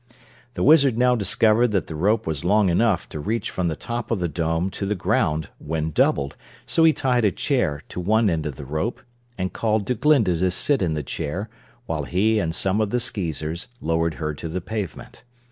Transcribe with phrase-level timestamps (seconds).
[0.55, 4.09] The Wizard now discovered that the rope was long enough to reach from the top
[4.09, 6.35] of the Dome to the ground when doubled,
[6.65, 9.01] so he tied a chair to one end of the rope
[9.37, 11.49] and called to Glinda to sit in the chair
[11.85, 15.21] while he and some of the Skeezers lowered her to the pavement.